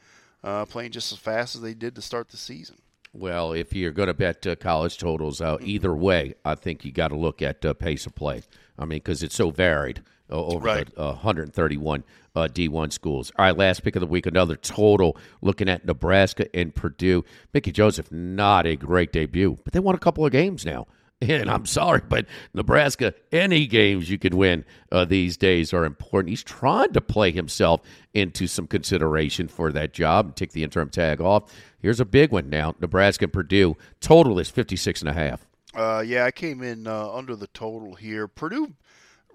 uh, 0.43 0.65
playing 0.67 0.93
just 0.93 1.13
as 1.13 1.19
fast 1.19 1.55
as 1.55 1.61
they 1.61 1.75
did 1.75 1.95
to 1.97 2.03
start 2.03 2.29
the 2.29 2.37
season. 2.37 2.77
Well, 3.13 3.53
if 3.53 3.73
you're 3.73 3.93
going 3.93 4.09
to 4.09 4.15
bet 4.15 4.45
uh, 4.47 4.57
college 4.57 4.99
totals, 4.99 5.41
uh, 5.41 5.59
either 5.61 5.95
way, 5.95 6.35
I 6.45 6.57
think 6.57 6.85
you 6.85 6.91
got 6.91 7.09
to 7.09 7.17
look 7.17 7.41
at 7.43 7.65
uh, 7.65 7.73
pace 7.73 8.07
of 8.07 8.15
play. 8.17 8.43
I 8.77 8.83
mean, 8.87 8.97
because 8.99 9.23
it's 9.23 9.37
so 9.37 9.51
varied 9.51 10.03
uh, 10.29 10.35
over 10.45 10.67
Right. 10.67 10.93
the 10.93 11.01
uh, 11.01 11.13
131 11.13 12.03
uh, 12.35 12.49
D1 12.53 12.93
schools. 12.93 13.31
All 13.39 13.45
right, 13.45 13.57
last 13.57 13.85
pick 13.85 13.95
of 13.95 14.01
the 14.01 14.09
week, 14.09 14.27
another 14.27 14.57
total 14.57 15.17
looking 15.41 15.69
at 15.69 15.85
Nebraska 15.85 16.49
and 16.57 16.75
Purdue. 16.75 17.25
Mickey 17.53 17.71
Joseph, 17.71 18.11
not 18.11 18.67
a 18.67 18.75
great 18.75 19.13
debut, 19.13 19.59
but 19.63 19.73
they 19.73 19.79
won 19.79 19.95
a 19.95 19.99
couple 19.99 20.27
of 20.27 20.33
games 20.33 20.67
now. 20.67 20.89
And 21.29 21.51
I'm 21.51 21.65
sorry, 21.65 22.03
but 22.07 22.27
Nebraska, 22.53 23.15
any 23.33 23.67
games 23.67 24.11
you 24.11 24.19
can 24.19 24.37
win 24.37 24.65
uh, 24.93 25.07
these 25.07 25.39
days 25.39 25.73
are 25.73 25.87
important. 25.87 26.29
He's 26.31 26.43
trying 26.43 26.93
to 26.93 27.01
play 27.01 27.31
himself 27.31 27.81
into 28.13 28.47
some 28.47 28.67
consideration 28.67 29.49
for 29.49 29.73
that 29.73 29.95
job 29.95 30.27
and 30.27 30.37
take 30.37 30.53
the 30.53 30.63
interim 30.63 30.91
tag 30.91 31.23
off. 31.23 31.51
Here's 31.81 32.01
a 32.01 32.05
big 32.05 32.31
one 32.31 32.51
now 32.51 32.75
Nebraska 32.79 33.25
and 33.25 33.33
Purdue. 33.33 33.77
Total 34.01 34.39
is 34.39 34.51
56 34.51 35.01
and 35.01 35.09
a 35.09 35.13
half. 35.15 35.47
Uh, 35.75 36.03
yeah, 36.07 36.25
I 36.25 36.31
came 36.31 36.63
in 36.63 36.87
uh, 36.87 37.11
under 37.13 37.35
the 37.37 37.49
total 37.49 37.95
here. 37.95 38.29
Purdue, 38.29 38.75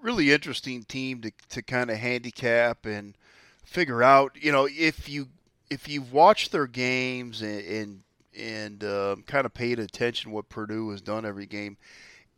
really 0.00 0.32
interesting 0.32 0.84
team 0.84 1.20
to 1.22 1.32
to 1.50 1.62
kind 1.62 1.90
of 1.90 1.98
handicap 1.98 2.86
and 2.86 3.16
figure 3.64 4.02
out. 4.02 4.36
You 4.40 4.52
know, 4.52 4.68
if 4.70 5.08
you 5.08 5.28
if 5.70 5.88
you've 5.88 6.12
watched 6.12 6.52
their 6.52 6.66
games 6.66 7.42
and 7.42 7.60
and, 7.60 8.02
and 8.38 8.84
uh, 8.84 9.16
kind 9.26 9.46
of 9.46 9.54
paid 9.54 9.78
attention 9.78 10.30
what 10.30 10.48
Purdue 10.48 10.90
has 10.90 11.00
done 11.00 11.24
every 11.24 11.46
game, 11.46 11.76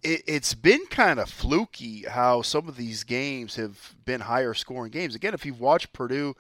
it, 0.03 0.23
it's 0.27 0.55
been 0.55 0.87
kind 0.87 1.21
of 1.21 1.29
fluky 1.29 2.05
how 2.09 2.43
some 2.43 2.69
of 2.69 2.77
these 2.77 3.05
games 3.05 3.57
have 3.57 3.95
been 4.05 4.23
higher 4.23 4.55
scoring 4.55 4.91
games. 4.91 5.15
Again, 5.15 5.35
if 5.35 5.47
you've 5.47 5.61
watched 5.61 5.93
Purdue, 5.93 6.35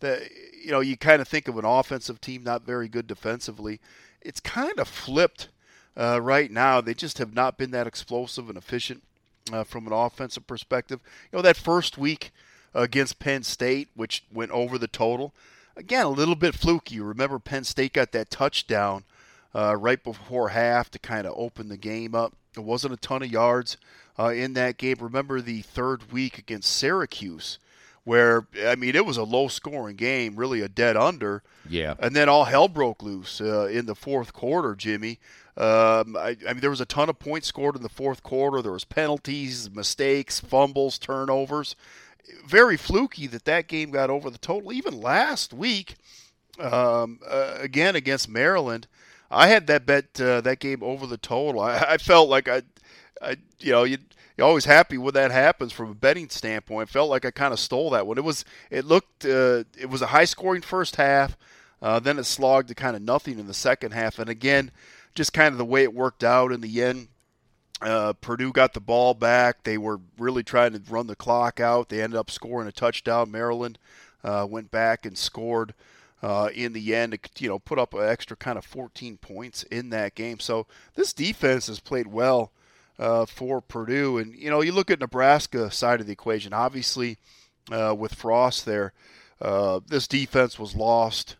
that 0.00 0.22
you 0.62 0.70
know 0.70 0.80
you 0.80 0.96
kind 0.96 1.20
of 1.20 1.28
think 1.28 1.48
of 1.48 1.58
an 1.58 1.64
offensive 1.64 2.20
team 2.20 2.44
not 2.44 2.62
very 2.62 2.88
good 2.88 3.06
defensively. 3.06 3.80
It's 4.20 4.40
kind 4.40 4.78
of 4.78 4.88
flipped 4.88 5.48
uh, 5.96 6.20
right 6.22 6.50
now. 6.50 6.80
They 6.80 6.94
just 6.94 7.18
have 7.18 7.34
not 7.34 7.58
been 7.58 7.70
that 7.72 7.86
explosive 7.86 8.48
and 8.48 8.58
efficient 8.58 9.02
uh, 9.52 9.64
from 9.64 9.86
an 9.86 9.92
offensive 9.92 10.46
perspective. 10.46 11.00
You 11.32 11.38
know 11.38 11.42
that 11.42 11.56
first 11.56 11.98
week 11.98 12.30
against 12.74 13.18
Penn 13.18 13.42
State, 13.42 13.88
which 13.94 14.24
went 14.32 14.52
over 14.52 14.78
the 14.78 14.88
total. 14.88 15.34
Again, 15.78 16.06
a 16.06 16.10
little 16.10 16.34
bit 16.34 16.56
fluky. 16.56 16.98
Remember 16.98 17.38
Penn 17.38 17.62
State 17.62 17.92
got 17.92 18.10
that 18.12 18.30
touchdown 18.30 19.04
uh, 19.54 19.76
right 19.76 20.02
before 20.02 20.48
half 20.48 20.90
to 20.90 20.98
kind 20.98 21.24
of 21.26 21.34
open 21.36 21.68
the 21.68 21.76
game 21.76 22.14
up. 22.16 22.34
It 22.56 22.64
wasn't 22.64 22.94
a 22.94 22.96
ton 22.96 23.22
of 23.22 23.30
yards 23.30 23.76
uh, 24.18 24.30
in 24.30 24.54
that 24.54 24.76
game. 24.76 24.96
Remember 25.00 25.40
the 25.40 25.62
third 25.62 26.10
week 26.10 26.36
against 26.36 26.74
Syracuse, 26.74 27.60
where 28.02 28.48
I 28.66 28.74
mean 28.74 28.96
it 28.96 29.06
was 29.06 29.16
a 29.16 29.22
low-scoring 29.22 29.94
game, 29.94 30.34
really 30.34 30.60
a 30.62 30.68
dead 30.68 30.96
under. 30.96 31.44
Yeah. 31.68 31.94
And 32.00 32.16
then 32.16 32.28
all 32.28 32.44
hell 32.46 32.66
broke 32.66 33.02
loose 33.02 33.40
uh, 33.40 33.66
in 33.66 33.86
the 33.86 33.94
fourth 33.94 34.32
quarter, 34.32 34.74
Jimmy. 34.74 35.20
Um, 35.56 36.16
I, 36.16 36.36
I 36.48 36.52
mean, 36.52 36.60
there 36.60 36.70
was 36.70 36.80
a 36.80 36.86
ton 36.86 37.08
of 37.08 37.18
points 37.18 37.48
scored 37.48 37.76
in 37.76 37.82
the 37.82 37.88
fourth 37.88 38.22
quarter. 38.22 38.62
There 38.62 38.72
was 38.72 38.84
penalties, 38.84 39.70
mistakes, 39.70 40.40
fumbles, 40.40 40.98
turnovers. 40.98 41.74
Very 42.46 42.76
fluky 42.76 43.26
that 43.26 43.44
that 43.44 43.68
game 43.68 43.90
got 43.90 44.10
over 44.10 44.30
the 44.30 44.38
total. 44.38 44.72
Even 44.72 45.00
last 45.00 45.52
week, 45.52 45.96
um, 46.58 47.20
uh, 47.28 47.54
again 47.58 47.96
against 47.96 48.28
Maryland, 48.28 48.86
I 49.30 49.48
had 49.48 49.66
that 49.66 49.86
bet 49.86 50.20
uh, 50.20 50.40
that 50.40 50.58
game 50.58 50.82
over 50.82 51.06
the 51.06 51.18
total. 51.18 51.60
I, 51.60 51.76
I 51.90 51.98
felt 51.98 52.28
like 52.28 52.48
I, 52.48 52.62
I 53.20 53.36
you 53.60 53.72
know, 53.72 53.84
you 53.84 53.98
you're 54.36 54.46
always 54.46 54.64
happy 54.64 54.98
when 54.98 55.14
that 55.14 55.30
happens 55.30 55.72
from 55.72 55.90
a 55.90 55.94
betting 55.94 56.28
standpoint. 56.28 56.88
Felt 56.88 57.10
like 57.10 57.24
I 57.24 57.30
kind 57.30 57.52
of 57.52 57.58
stole 57.58 57.90
that 57.90 58.06
one. 58.06 58.18
It 58.18 58.24
was 58.24 58.44
it 58.70 58.84
looked 58.84 59.24
uh, 59.24 59.64
it 59.76 59.90
was 59.90 60.02
a 60.02 60.06
high 60.06 60.24
scoring 60.24 60.62
first 60.62 60.96
half, 60.96 61.36
uh, 61.82 61.98
then 61.98 62.18
it 62.18 62.24
slogged 62.24 62.68
to 62.68 62.74
kind 62.74 62.96
of 62.96 63.02
nothing 63.02 63.38
in 63.38 63.46
the 63.46 63.54
second 63.54 63.92
half, 63.92 64.18
and 64.18 64.30
again, 64.30 64.70
just 65.14 65.32
kind 65.32 65.52
of 65.52 65.58
the 65.58 65.64
way 65.64 65.82
it 65.82 65.94
worked 65.94 66.24
out 66.24 66.52
in 66.52 66.60
the 66.60 66.82
end. 66.82 67.08
Uh, 67.80 68.12
Purdue 68.14 68.52
got 68.52 68.74
the 68.74 68.80
ball 68.80 69.14
back. 69.14 69.62
They 69.62 69.78
were 69.78 70.00
really 70.18 70.42
trying 70.42 70.72
to 70.72 70.82
run 70.90 71.06
the 71.06 71.16
clock 71.16 71.60
out. 71.60 71.88
They 71.88 72.02
ended 72.02 72.18
up 72.18 72.30
scoring 72.30 72.68
a 72.68 72.72
touchdown. 72.72 73.30
Maryland 73.30 73.78
uh, 74.24 74.46
went 74.48 74.70
back 74.70 75.06
and 75.06 75.16
scored 75.16 75.74
uh, 76.22 76.48
in 76.52 76.72
the 76.72 76.94
end. 76.94 77.12
To, 77.22 77.42
you 77.44 77.48
know, 77.48 77.58
put 77.58 77.78
up 77.78 77.94
an 77.94 78.08
extra 78.08 78.36
kind 78.36 78.58
of 78.58 78.64
14 78.64 79.18
points 79.18 79.62
in 79.64 79.90
that 79.90 80.16
game. 80.16 80.40
So 80.40 80.66
this 80.94 81.12
defense 81.12 81.68
has 81.68 81.78
played 81.78 82.08
well 82.08 82.50
uh, 82.98 83.26
for 83.26 83.60
Purdue. 83.60 84.18
And 84.18 84.34
you 84.34 84.50
know, 84.50 84.60
you 84.60 84.72
look 84.72 84.90
at 84.90 85.00
Nebraska 85.00 85.70
side 85.70 86.00
of 86.00 86.06
the 86.06 86.12
equation. 86.12 86.52
Obviously, 86.52 87.18
uh, 87.70 87.94
with 87.96 88.14
Frost 88.14 88.66
there, 88.66 88.92
uh, 89.40 89.78
this 89.86 90.08
defense 90.08 90.58
was 90.58 90.74
lost. 90.74 91.36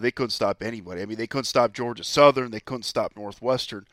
They 0.00 0.10
couldn't 0.10 0.30
stop 0.30 0.62
anybody. 0.62 1.02
I 1.02 1.04
mean, 1.04 1.18
they 1.18 1.26
couldn't 1.26 1.44
stop 1.44 1.74
Georgia 1.74 2.02
Southern. 2.02 2.50
They 2.50 2.60
couldn't 2.60 2.84
stop 2.84 3.12
Northwestern. 3.14 3.86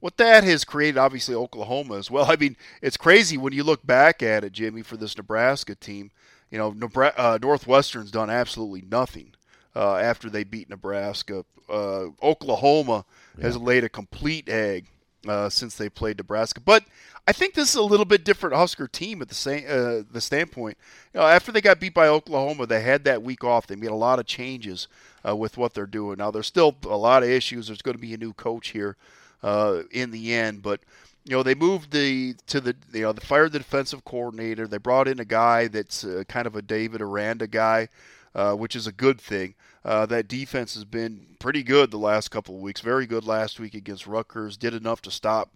What 0.00 0.16
that 0.16 0.44
has 0.44 0.64
created, 0.64 0.98
obviously, 0.98 1.34
Oklahoma 1.34 1.96
as 1.98 2.10
well. 2.10 2.24
I 2.28 2.36
mean, 2.36 2.56
it's 2.82 2.96
crazy 2.96 3.36
when 3.36 3.52
you 3.52 3.64
look 3.64 3.86
back 3.86 4.22
at 4.22 4.44
it, 4.44 4.52
Jimmy, 4.52 4.82
for 4.82 4.96
this 4.96 5.16
Nebraska 5.16 5.74
team. 5.74 6.10
You 6.50 6.58
know, 6.58 6.72
Nebra- 6.72 7.14
uh, 7.16 7.38
Northwestern's 7.40 8.10
done 8.10 8.28
absolutely 8.28 8.82
nothing 8.82 9.34
uh, 9.76 9.96
after 9.96 10.28
they 10.28 10.42
beat 10.42 10.68
Nebraska. 10.68 11.44
Uh, 11.68 12.06
Oklahoma 12.20 13.04
has 13.40 13.56
laid 13.56 13.84
a 13.84 13.88
complete 13.88 14.48
egg 14.48 14.86
uh, 15.28 15.48
since 15.48 15.76
they 15.76 15.88
played 15.88 16.18
Nebraska. 16.18 16.60
But 16.60 16.84
I 17.28 17.32
think 17.32 17.54
this 17.54 17.70
is 17.70 17.76
a 17.76 17.82
little 17.82 18.04
bit 18.04 18.24
different 18.24 18.56
Husker 18.56 18.88
team 18.88 19.22
at 19.22 19.28
the 19.28 19.34
same 19.34 19.64
uh, 19.68 20.02
the 20.10 20.20
standpoint. 20.20 20.76
You 21.14 21.20
know, 21.20 21.26
after 21.26 21.52
they 21.52 21.60
got 21.60 21.78
beat 21.78 21.94
by 21.94 22.08
Oklahoma, 22.08 22.66
they 22.66 22.82
had 22.82 23.04
that 23.04 23.22
week 23.22 23.44
off. 23.44 23.66
They 23.66 23.76
made 23.76 23.90
a 23.90 23.94
lot 23.94 24.18
of 24.18 24.26
changes 24.26 24.88
uh, 25.26 25.36
with 25.36 25.56
what 25.56 25.74
they're 25.74 25.86
doing. 25.86 26.18
Now 26.18 26.30
there's 26.32 26.48
still 26.48 26.74
a 26.84 26.96
lot 26.96 27.22
of 27.22 27.28
issues. 27.28 27.68
There's 27.68 27.82
going 27.82 27.96
to 27.96 28.00
be 28.00 28.14
a 28.14 28.18
new 28.18 28.32
coach 28.32 28.68
here 28.68 28.96
uh, 29.42 29.82
in 29.90 30.10
the 30.10 30.34
end, 30.34 30.62
but 30.62 30.80
you 31.24 31.36
know 31.36 31.42
they 31.42 31.54
moved 31.54 31.92
the 31.92 32.34
to 32.46 32.60
the 32.60 32.74
you 32.92 33.02
know 33.02 33.12
they 33.12 33.24
fired 33.24 33.52
the 33.52 33.58
defensive 33.58 34.04
coordinator. 34.04 34.66
They 34.66 34.78
brought 34.78 35.08
in 35.08 35.20
a 35.20 35.24
guy 35.24 35.68
that's 35.68 36.04
uh, 36.04 36.24
kind 36.28 36.46
of 36.46 36.56
a 36.56 36.62
David 36.62 37.00
Aranda 37.00 37.46
guy, 37.46 37.88
uh, 38.34 38.54
which 38.54 38.74
is 38.74 38.86
a 38.86 38.92
good 38.92 39.20
thing. 39.20 39.54
Uh, 39.84 40.06
that 40.06 40.28
defense 40.28 40.74
has 40.74 40.84
been 40.84 41.36
pretty 41.38 41.62
good 41.62 41.90
the 41.90 41.98
last 41.98 42.30
couple 42.30 42.54
of 42.54 42.60
weeks. 42.60 42.80
Very 42.80 43.06
good 43.06 43.24
last 43.24 43.58
week 43.58 43.74
against 43.74 44.06
Rutgers. 44.06 44.56
Did 44.56 44.74
enough 44.74 45.00
to 45.02 45.10
stop 45.10 45.50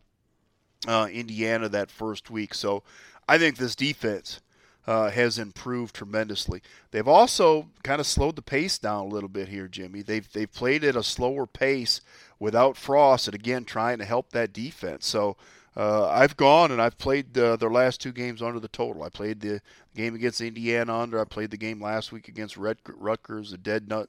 uh, 0.87 1.09
Indiana 1.13 1.69
that 1.69 1.91
first 1.91 2.31
week. 2.31 2.55
So 2.55 2.83
I 3.29 3.39
think 3.39 3.57
this 3.57 3.75
defense 3.75 4.41
uh, 4.87 5.11
has 5.11 5.39
improved 5.39 5.95
tremendously. 5.95 6.63
They've 6.91 7.09
also 7.09 7.69
kind 7.83 8.01
of 8.01 8.07
slowed 8.07 8.37
the 8.37 8.43
pace 8.43 8.79
down 8.79 9.07
a 9.07 9.09
little 9.09 9.29
bit 9.29 9.49
here, 9.49 9.69
Jimmy. 9.69 10.03
They've 10.03 10.31
they've 10.31 10.53
played 10.53 10.85
at 10.85 10.97
a 10.97 11.03
slower 11.03 11.47
pace 11.47 12.01
without 12.39 12.77
Frost, 12.77 13.29
and 13.29 13.35
again 13.35 13.65
trying 13.65 13.99
to 13.99 14.05
help 14.05 14.31
that 14.31 14.53
defense. 14.53 15.07
So. 15.07 15.37
Uh, 15.77 16.07
I've 16.07 16.37
gone 16.37 16.71
and 16.71 16.81
I've 16.81 16.99
played 16.99 17.35
their 17.35 17.57
last 17.57 18.01
two 18.01 18.13
games 18.13 18.41
under 18.41 18.61
the 18.61 18.69
total. 18.69 19.03
I 19.03 19.09
played 19.09 19.41
the 19.41 19.61
game 19.97 20.15
against 20.15 20.41
Indiana 20.41 20.97
under. 20.97 21.21
I 21.21 21.25
played 21.25 21.51
the 21.51 21.57
game 21.57 21.83
last 21.83 22.13
week 22.13 22.29
against 22.29 22.57
Red- 22.57 22.79
Rutgers, 22.87 23.53
a 23.53 23.59
dead 23.59 23.89
nut, 23.89 24.09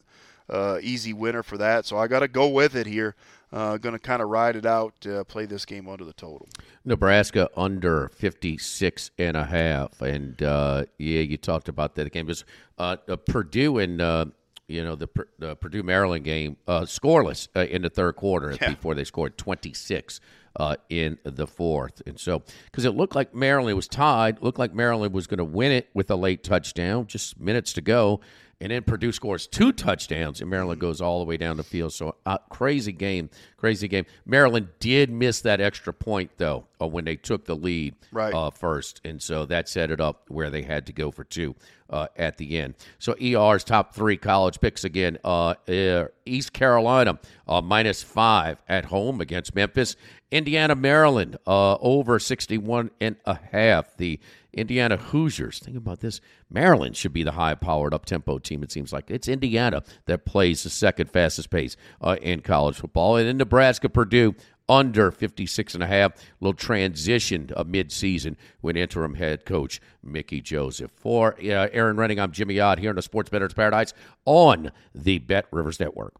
uh, 0.49 0.77
easy 0.81 1.13
winner 1.13 1.43
for 1.43 1.57
that. 1.57 1.85
So 1.85 1.97
I 1.97 2.07
got 2.07 2.19
to 2.19 2.27
go 2.27 2.47
with 2.47 2.75
it 2.75 2.87
here. 2.87 3.15
Uh, 3.53 3.77
going 3.77 3.93
to 3.93 3.99
kind 3.99 4.21
of 4.21 4.27
ride 4.29 4.55
it 4.57 4.65
out. 4.65 4.93
Uh, 5.07 5.23
play 5.23 5.45
this 5.45 5.65
game 5.65 5.87
under 5.87 6.03
the 6.03 6.11
total. 6.13 6.47
Nebraska 6.83 7.49
under 7.55 8.09
56 8.09 9.11
and 9.17 9.37
a 9.37 9.45
half. 9.45 10.01
And 10.01 10.41
uh, 10.43 10.85
yeah, 10.97 11.21
you 11.21 11.37
talked 11.37 11.69
about 11.69 11.95
that 11.95 12.11
game. 12.11 12.29
Uh, 12.77 12.97
uh, 13.07 13.15
Purdue 13.15 13.77
and 13.77 14.01
uh, 14.01 14.25
you 14.67 14.83
know 14.83 14.95
the, 14.95 15.07
the 15.39 15.55
Purdue 15.55 15.83
Maryland 15.83 16.25
game 16.25 16.57
uh, 16.67 16.81
scoreless 16.81 17.47
uh, 17.55 17.61
in 17.61 17.83
the 17.83 17.89
third 17.89 18.15
quarter 18.15 18.57
Yeah. 18.59 18.71
before 18.71 18.93
they 18.95 19.03
scored 19.05 19.37
26 19.37 20.19
uh, 20.57 20.75
in 20.89 21.17
the 21.23 21.47
fourth. 21.47 22.01
And 22.05 22.19
so 22.19 22.43
because 22.65 22.83
it 22.83 22.91
looked 22.95 23.15
like 23.15 23.33
Maryland 23.33 23.75
was 23.77 23.87
tied, 23.87 24.41
looked 24.41 24.59
like 24.59 24.73
Maryland 24.73 25.13
was 25.13 25.27
going 25.27 25.37
to 25.37 25.43
win 25.45 25.71
it 25.71 25.87
with 25.93 26.09
a 26.11 26.15
late 26.15 26.43
touchdown, 26.43 27.07
just 27.07 27.39
minutes 27.39 27.71
to 27.73 27.81
go. 27.81 28.19
And 28.61 28.71
then 28.71 28.83
Purdue 28.83 29.11
scores 29.11 29.47
two 29.47 29.73
touchdowns, 29.73 30.39
and 30.39 30.49
Maryland 30.49 30.79
goes 30.79 31.01
all 31.01 31.19
the 31.19 31.25
way 31.25 31.35
down 31.37 31.57
the 31.57 31.63
field. 31.63 31.93
So, 31.93 32.15
uh, 32.25 32.37
crazy 32.49 32.93
game, 32.93 33.29
crazy 33.65 33.87
game. 33.87 34.05
Maryland 34.27 34.67
did 34.79 35.09
miss 35.09 35.41
that 35.41 35.59
extra 35.59 35.91
point, 35.91 36.29
though, 36.37 36.65
uh, 36.79 36.85
when 36.85 37.03
they 37.03 37.15
took 37.15 37.45
the 37.45 37.55
lead 37.55 37.95
Right. 38.11 38.31
uh, 38.31 38.51
first. 38.51 39.01
And 39.03 39.19
so 39.19 39.45
that 39.47 39.67
set 39.67 39.89
it 39.89 39.99
up 39.99 40.21
where 40.27 40.51
they 40.51 40.61
had 40.61 40.85
to 40.85 40.93
go 40.93 41.09
for 41.09 41.23
two 41.23 41.55
uh, 41.89 42.07
at 42.15 42.37
the 42.37 42.59
end. 42.59 42.75
So, 42.99 43.15
ER's 43.19 43.63
top 43.63 43.95
three 43.95 44.17
college 44.17 44.59
picks 44.61 44.83
again 44.83 45.17
uh, 45.23 45.55
uh, 45.67 46.05
East 46.27 46.53
Carolina, 46.53 47.17
uh, 47.47 47.61
minus 47.61 48.03
five 48.03 48.61
at 48.69 48.85
home 48.85 49.19
against 49.19 49.55
Memphis. 49.55 49.95
Indiana, 50.31 50.75
Maryland, 50.75 51.37
uh, 51.47 51.75
over 51.75 52.19
61 52.19 52.91
and 53.01 53.15
a 53.25 53.39
half. 53.51 53.95
The 53.97 54.19
Indiana 54.53 54.97
Hoosiers. 54.97 55.59
Think 55.59 55.77
about 55.77 55.99
this. 55.99 56.21
Maryland 56.49 56.95
should 56.95 57.13
be 57.13 57.23
the 57.23 57.33
high 57.33 57.55
powered 57.55 57.93
up 57.93 58.05
tempo 58.05 58.39
team, 58.39 58.63
it 58.63 58.71
seems 58.71 58.91
like. 58.93 59.11
It's 59.11 59.27
Indiana 59.27 59.83
that 60.05 60.25
plays 60.25 60.63
the 60.63 60.69
second 60.69 61.11
fastest 61.11 61.49
pace 61.49 61.75
uh, 62.01 62.15
in 62.21 62.39
college 62.41 62.77
football. 62.77 63.17
And 63.17 63.27
in 63.27 63.37
Nebraska, 63.55 63.87
Purdue 63.87 64.35
under 64.67 65.11
56 65.11 65.75
and 65.75 65.81
a 65.81 65.87
half. 65.87 66.11
Little 66.41 66.53
transition 66.53 67.49
uh, 67.55 67.63
mid-season 67.65 68.35
when 68.59 68.75
interim 68.75 69.13
head 69.13 69.45
coach 69.45 69.79
Mickey 70.03 70.41
Joseph. 70.41 70.91
For 70.91 71.35
uh, 71.35 71.69
Erin 71.71 71.95
Rynning, 71.95 72.21
I'm 72.21 72.33
Jimmy 72.33 72.59
Ott 72.59 72.79
here 72.79 72.89
in 72.89 72.97
the 72.97 73.01
Sports 73.01 73.29
Bettor's 73.29 73.53
Paradise 73.53 73.93
on 74.25 74.73
the 74.93 75.19
Bet 75.19 75.45
Rivers 75.51 75.79
Network. 75.79 76.15